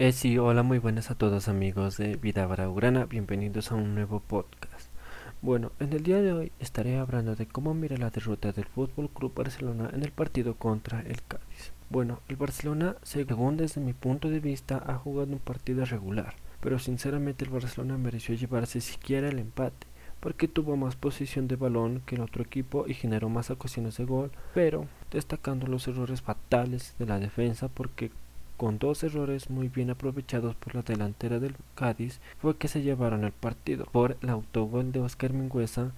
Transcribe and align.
Eh, 0.00 0.12
sí, 0.12 0.38
hola, 0.38 0.62
muy 0.62 0.78
buenas 0.78 1.10
a 1.10 1.16
todos 1.16 1.48
amigos 1.48 1.96
de 1.96 2.14
Vida 2.14 2.46
Braurana, 2.46 3.06
bienvenidos 3.06 3.72
a 3.72 3.74
un 3.74 3.96
nuevo 3.96 4.20
podcast. 4.20 4.90
Bueno, 5.42 5.72
en 5.80 5.92
el 5.92 6.04
día 6.04 6.22
de 6.22 6.32
hoy 6.32 6.52
estaré 6.60 6.98
hablando 6.98 7.34
de 7.34 7.48
cómo 7.48 7.74
mira 7.74 7.96
la 7.96 8.10
derrota 8.10 8.52
del 8.52 8.66
Fútbol 8.66 9.10
Club 9.10 9.34
Barcelona 9.34 9.90
en 9.92 10.04
el 10.04 10.12
partido 10.12 10.54
contra 10.54 11.00
el 11.00 11.20
Cádiz. 11.24 11.72
Bueno, 11.90 12.20
el 12.28 12.36
Barcelona, 12.36 12.94
según 13.02 13.56
desde 13.56 13.80
mi 13.80 13.92
punto 13.92 14.30
de 14.30 14.38
vista, 14.38 14.80
ha 14.86 14.94
jugado 14.94 15.32
un 15.32 15.40
partido 15.40 15.84
regular, 15.84 16.36
pero 16.60 16.78
sinceramente 16.78 17.44
el 17.44 17.50
Barcelona 17.50 17.98
mereció 17.98 18.36
llevarse 18.36 18.80
siquiera 18.80 19.28
el 19.28 19.40
empate 19.40 19.88
porque 20.20 20.46
tuvo 20.46 20.76
más 20.76 20.94
posición 20.94 21.48
de 21.48 21.56
balón 21.56 22.02
que 22.06 22.14
el 22.14 22.20
otro 22.20 22.44
equipo 22.44 22.84
y 22.86 22.94
generó 22.94 23.28
más 23.28 23.50
ocasiones 23.50 23.96
de 23.96 24.04
gol, 24.04 24.30
pero 24.54 24.86
destacando 25.10 25.66
los 25.66 25.88
errores 25.88 26.22
fatales 26.22 26.94
de 27.00 27.06
la 27.06 27.18
defensa 27.18 27.66
porque 27.66 28.12
con 28.58 28.78
dos 28.78 29.02
errores 29.04 29.48
muy 29.48 29.68
bien 29.68 29.88
aprovechados 29.88 30.54
por 30.56 30.74
la 30.74 30.82
delantera 30.82 31.38
del 31.38 31.54
Cádiz, 31.74 32.20
fue 32.38 32.58
que 32.58 32.68
se 32.68 32.82
llevaron 32.82 33.24
el 33.24 33.32
partido 33.32 33.86
por 33.86 34.18
el 34.20 34.28
autogol 34.28 34.92
de 34.92 35.00
Oscar 35.00 35.32
Mingüesa 35.32 35.92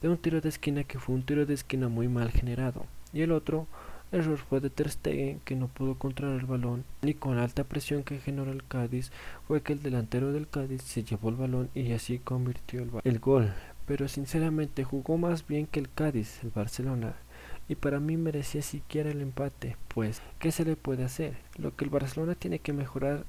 de 0.00 0.08
un 0.08 0.16
tiro 0.16 0.40
de 0.40 0.48
esquina 0.48 0.84
que 0.84 0.98
fue 0.98 1.14
un 1.14 1.24
tiro 1.24 1.44
de 1.44 1.54
esquina 1.54 1.88
muy 1.88 2.08
mal 2.08 2.30
generado, 2.30 2.86
y 3.12 3.22
el 3.22 3.32
otro 3.32 3.66
error 4.12 4.38
fue 4.38 4.60
de 4.60 4.70
Ter 4.70 4.90
que 5.44 5.56
no 5.56 5.66
pudo 5.68 5.96
controlar 5.96 6.38
el 6.38 6.46
balón 6.46 6.84
ni 7.02 7.14
con 7.14 7.38
alta 7.38 7.64
presión 7.64 8.04
que 8.04 8.20
generó 8.20 8.52
el 8.52 8.64
Cádiz 8.64 9.10
fue 9.48 9.62
que 9.62 9.72
el 9.72 9.82
delantero 9.82 10.32
del 10.32 10.48
Cádiz 10.48 10.82
se 10.82 11.02
llevó 11.02 11.30
el 11.30 11.36
balón 11.36 11.68
y 11.74 11.92
así 11.92 12.20
convirtió 12.20 12.86
el 13.02 13.18
gol. 13.18 13.52
Pero 13.86 14.08
sinceramente 14.08 14.84
jugó 14.84 15.18
más 15.18 15.46
bien 15.46 15.66
que 15.66 15.80
el 15.80 15.90
Cádiz 15.90 16.42
el 16.44 16.50
Barcelona 16.50 17.14
y 17.68 17.76
para 17.76 18.00
mí 18.00 18.16
merecía 18.16 18.62
siquiera 18.62 19.10
el 19.10 19.20
empate, 19.20 19.76
pues 19.88 20.22
¿qué 20.38 20.52
se 20.52 20.64
le 20.64 20.76
puede 20.76 21.04
hacer? 21.04 21.36
Lo 21.56 21.74
que 21.74 21.84
el 21.84 21.90
Barcelona 21.90 22.34
tiene 22.34 22.58
que 22.58 22.72
mejorar 22.72 23.24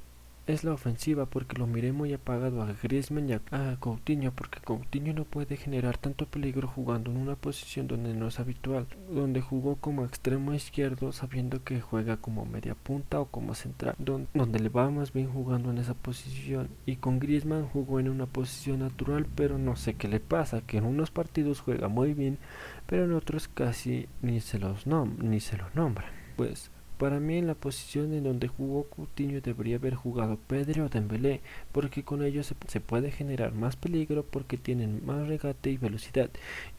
es 0.47 0.63
la 0.63 0.73
ofensiva 0.73 1.25
porque 1.25 1.57
lo 1.57 1.65
miré 1.65 1.91
muy 1.91 2.13
apagado 2.13 2.61
a 2.61 2.73
Griezmann 2.73 3.29
y 3.29 3.33
a, 3.33 3.77
Coutinho 3.79 4.31
porque 4.31 4.59
Coutinho 4.59 5.13
no 5.13 5.25
puede 5.25 5.57
generar 5.57 5.97
tanto 5.97 6.27
peligro 6.27 6.67
jugando 6.67 7.11
en 7.11 7.17
una 7.17 7.35
posición 7.35 7.87
donde 7.87 8.13
no 8.13 8.27
es 8.27 8.39
habitual, 8.39 8.85
donde 9.09 9.41
jugó 9.41 9.75
como 9.77 10.05
extremo 10.05 10.53
izquierdo 10.53 11.11
sabiendo 11.11 11.63
que 11.63 11.81
juega 11.81 12.17
como 12.17 12.45
media 12.45 12.75
punta 12.75 13.19
o 13.19 13.25
como 13.25 13.55
central, 13.55 13.95
donde, 13.97 14.59
le 14.59 14.69
va 14.69 14.89
más 14.89 15.11
bien 15.11 15.31
jugando 15.31 15.71
en 15.71 15.79
esa 15.79 15.93
posición 15.93 16.69
y 16.85 16.97
con 16.97 17.19
Griezmann 17.19 17.67
jugó 17.67 17.99
en 17.99 18.09
una 18.09 18.25
posición 18.25 18.79
natural 18.79 19.25
pero 19.35 19.57
no 19.57 19.75
sé 19.75 19.95
qué 19.95 20.07
le 20.07 20.19
pasa, 20.19 20.61
que 20.61 20.77
en 20.77 20.85
unos 20.85 21.11
partidos 21.11 21.59
juega 21.59 21.87
muy 21.87 22.13
bien 22.13 22.37
pero 22.85 23.05
en 23.05 23.13
otros 23.13 23.47
casi 23.47 24.07
ni 24.21 24.39
se 24.41 24.59
los 24.59 24.85
nom 24.85 25.15
ni 25.19 25.39
se 25.39 25.57
lo 25.57 25.65
nombran. 25.73 26.09
Pues 26.35 26.69
para 26.97 27.19
mí 27.19 27.37
en 27.37 27.47
la 27.47 27.55
posición 27.55 28.13
en 28.13 28.23
donde 28.23 28.47
jugó 28.47 28.85
Coutinho 28.85 29.41
debería 29.41 29.77
haber 29.77 29.95
jugado 29.95 30.37
Pedro 30.47 30.85
o 30.85 30.89
Dembélé, 30.89 31.41
porque 31.71 32.03
con 32.03 32.23
ellos 32.23 32.53
se, 32.67 32.79
puede 32.79 33.11
generar 33.11 33.53
más 33.53 33.75
peligro 33.75 34.23
porque 34.23 34.57
tienen 34.57 35.05
más 35.05 35.27
regate 35.27 35.71
y 35.71 35.77
velocidad. 35.77 36.29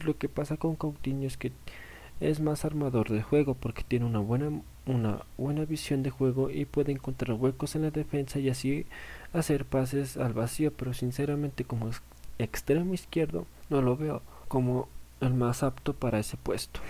Y 0.00 0.04
lo 0.04 0.16
que 0.18 0.28
pasa 0.28 0.56
con 0.56 0.76
Coutinho 0.76 1.26
es 1.26 1.36
que 1.36 1.52
es 2.20 2.40
más 2.40 2.64
armador 2.64 3.10
de 3.10 3.22
juego 3.22 3.54
porque 3.54 3.82
tiene 3.82 4.06
una 4.06 4.20
buena 4.20 4.50
una 4.86 5.24
buena 5.36 5.64
visión 5.64 6.02
de 6.02 6.10
juego 6.10 6.48
y 6.48 6.64
puede 6.64 6.92
encontrar 6.92 7.36
huecos 7.36 7.74
en 7.74 7.82
la 7.82 7.90
defensa 7.90 8.38
y 8.38 8.48
así 8.48 8.86
hacer 9.32 9.64
pases 9.64 10.16
al 10.16 10.32
vacío, 10.32 10.72
pero 10.72 10.94
sinceramente 10.94 11.64
como 11.64 11.90
extremo 12.38 12.94
izquierdo 12.94 13.46
no 13.68 13.82
lo 13.82 13.96
veo 13.96 14.22
como 14.48 14.88
el 15.20 15.34
más 15.34 15.62
apto 15.62 15.92
para 15.92 16.18
ese 16.20 16.36
puesto. 16.36 16.80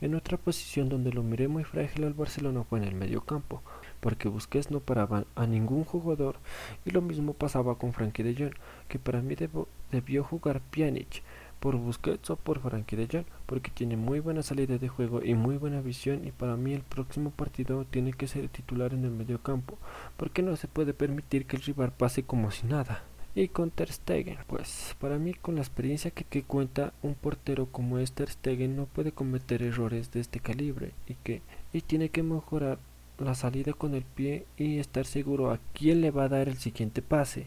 En 0.00 0.14
otra 0.14 0.36
posición 0.36 0.88
donde 0.88 1.12
lo 1.12 1.24
miré 1.24 1.48
muy 1.48 1.64
frágil 1.64 2.04
al 2.04 2.14
Barcelona 2.14 2.62
fue 2.62 2.78
en 2.78 2.84
el 2.84 2.94
medio 2.94 3.22
campo, 3.22 3.62
porque 3.98 4.28
Busquets 4.28 4.70
no 4.70 4.78
paraba 4.78 5.24
a 5.34 5.46
ningún 5.46 5.82
jugador 5.82 6.36
y 6.84 6.90
lo 6.90 7.02
mismo 7.02 7.32
pasaba 7.32 7.78
con 7.78 7.92
Frankie 7.92 8.22
de 8.22 8.52
que 8.88 9.00
para 9.00 9.22
mí 9.22 9.34
debió 9.90 10.22
jugar 10.22 10.60
Pjanic 10.60 11.24
por 11.58 11.76
Busquets 11.76 12.30
o 12.30 12.36
por 12.36 12.60
Frankie 12.60 12.94
de 12.94 13.24
porque 13.46 13.72
tiene 13.72 13.96
muy 13.96 14.20
buena 14.20 14.44
salida 14.44 14.78
de 14.78 14.88
juego 14.88 15.20
y 15.24 15.34
muy 15.34 15.56
buena 15.56 15.80
visión 15.80 16.24
y 16.24 16.30
para 16.30 16.56
mí 16.56 16.74
el 16.74 16.82
próximo 16.82 17.32
partido 17.32 17.84
tiene 17.84 18.12
que 18.12 18.28
ser 18.28 18.48
titular 18.48 18.94
en 18.94 19.04
el 19.04 19.10
medio 19.10 19.42
campo, 19.42 19.78
porque 20.16 20.42
no 20.42 20.54
se 20.54 20.68
puede 20.68 20.94
permitir 20.94 21.46
que 21.46 21.56
el 21.56 21.62
rival 21.62 21.92
pase 21.92 22.22
como 22.22 22.52
si 22.52 22.68
nada 22.68 23.02
y 23.38 23.48
con 23.48 23.70
Ter 23.70 23.92
Stegen. 23.92 24.36
Pues 24.48 24.96
para 25.00 25.16
mí 25.18 25.32
con 25.32 25.54
la 25.54 25.60
experiencia 25.60 26.10
que, 26.10 26.24
que, 26.24 26.42
cuenta 26.42 26.92
un 27.02 27.14
portero 27.14 27.66
como 27.66 27.98
es 27.98 28.10
Ter 28.10 28.30
Stegen 28.30 28.76
no 28.76 28.86
puede 28.86 29.12
cometer 29.12 29.62
errores 29.62 30.10
de 30.10 30.18
este 30.20 30.40
calibre 30.40 30.92
y 31.06 31.14
que 31.14 31.40
y 31.72 31.82
tiene 31.82 32.08
que 32.08 32.24
mejorar 32.24 32.78
la 33.18 33.36
salida 33.36 33.72
con 33.74 33.94
el 33.94 34.02
pie 34.02 34.44
y 34.56 34.78
estar 34.78 35.06
seguro 35.06 35.52
a 35.52 35.60
quién 35.72 36.00
le 36.00 36.10
va 36.10 36.24
a 36.24 36.28
dar 36.28 36.48
el 36.48 36.58
siguiente 36.58 37.00
pase. 37.00 37.46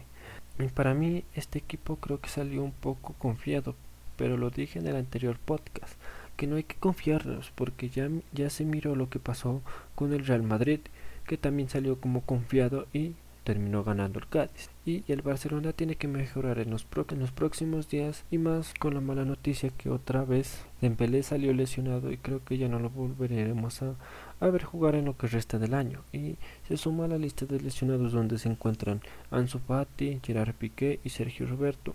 Y 0.58 0.68
para 0.68 0.94
mí 0.94 1.24
este 1.34 1.58
equipo 1.58 1.96
creo 1.96 2.20
que 2.20 2.30
salió 2.30 2.62
un 2.62 2.72
poco 2.72 3.14
confiado, 3.18 3.74
pero 4.16 4.38
lo 4.38 4.48
dije 4.48 4.78
en 4.78 4.86
el 4.86 4.96
anterior 4.96 5.38
podcast, 5.38 5.94
que 6.38 6.46
no 6.46 6.56
hay 6.56 6.64
que 6.64 6.76
confiarnos 6.76 7.50
porque 7.54 7.90
ya, 7.90 8.08
ya 8.32 8.48
se 8.48 8.64
miró 8.64 8.96
lo 8.96 9.10
que 9.10 9.18
pasó 9.18 9.60
con 9.94 10.14
el 10.14 10.26
Real 10.26 10.42
Madrid, 10.42 10.80
que 11.26 11.36
también 11.36 11.68
salió 11.68 12.00
como 12.00 12.22
confiado 12.22 12.86
y 12.94 13.12
terminó 13.44 13.84
ganando 13.84 14.18
el 14.18 14.28
Cádiz. 14.28 14.70
Y 14.84 15.04
el 15.10 15.22
Barcelona 15.22 15.72
tiene 15.72 15.96
que 15.96 16.08
mejorar 16.08 16.58
en 16.58 16.70
los, 16.70 16.86
en 17.10 17.20
los 17.20 17.32
próximos 17.32 17.88
días 17.88 18.24
y 18.30 18.38
más 18.38 18.74
con 18.74 18.94
la 18.94 19.00
mala 19.00 19.24
noticia 19.24 19.70
que 19.70 19.90
otra 19.90 20.24
vez 20.24 20.64
Dembélé 20.80 21.22
salió 21.22 21.52
lesionado 21.52 22.10
y 22.10 22.16
creo 22.16 22.44
que 22.44 22.58
ya 22.58 22.68
no 22.68 22.78
lo 22.78 22.90
volveremos 22.90 23.82
a, 23.82 23.94
a 24.40 24.46
ver 24.48 24.64
jugar 24.64 24.94
en 24.94 25.04
lo 25.04 25.16
que 25.16 25.28
resta 25.28 25.58
del 25.58 25.74
año. 25.74 26.02
Y 26.12 26.36
se 26.68 26.76
suma 26.76 27.04
a 27.04 27.08
la 27.08 27.18
lista 27.18 27.46
de 27.46 27.60
lesionados 27.60 28.12
donde 28.12 28.38
se 28.38 28.48
encuentran 28.48 29.00
Ansu 29.30 29.58
Fati, 29.58 30.20
Gerard 30.22 30.54
Piqué 30.54 31.00
y 31.04 31.10
Sergio 31.10 31.46
Roberto, 31.46 31.94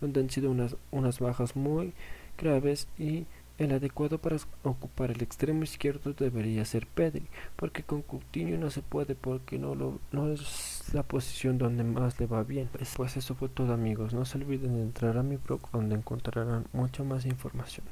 donde 0.00 0.20
han 0.20 0.30
sido 0.30 0.50
unas, 0.50 0.76
unas 0.90 1.20
bajas 1.20 1.56
muy 1.56 1.92
graves 2.36 2.88
y 2.98 3.26
el 3.58 3.72
adecuado 3.72 4.18
para 4.18 4.36
ocupar 4.62 5.10
el 5.10 5.22
extremo 5.22 5.62
izquierdo 5.62 6.12
debería 6.12 6.64
ser 6.64 6.86
Pedri, 6.86 7.26
porque 7.56 7.82
con 7.82 8.02
Coutinho 8.02 8.58
no 8.58 8.70
se 8.70 8.82
puede 8.82 9.14
porque 9.14 9.58
no, 9.58 9.98
es 10.32 10.90
la 10.92 11.02
posición 11.02 11.58
donde 11.58 11.84
más 11.84 12.18
le 12.18 12.26
va 12.26 12.42
bien. 12.42 12.68
Pues, 12.72 12.94
pues 12.96 13.16
eso 13.16 13.34
fue 13.34 13.48
todo 13.48 13.72
amigos, 13.72 14.12
no 14.12 14.24
se 14.24 14.38
olviden 14.38 14.74
de 14.74 14.82
entrar 14.82 15.16
a 15.18 15.22
mi 15.22 15.36
blog 15.36 15.70
donde 15.72 15.94
encontrarán 15.94 16.66
mucha 16.72 17.04
más 17.04 17.26
información. 17.26 17.86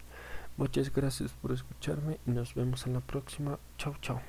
Muchas 0.57 0.93
gracias 0.93 1.33
por 1.33 1.53
escucharme 1.53 2.19
y 2.27 2.31
nos 2.31 2.55
vemos 2.55 2.87
en 2.87 2.95
la 2.95 3.01
próxima. 3.01 3.59
Chao, 3.79 3.95
chao. 4.01 4.21